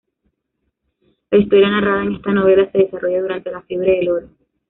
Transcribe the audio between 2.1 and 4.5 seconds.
esta novela se desarrolla durante la Fiebre del Oro.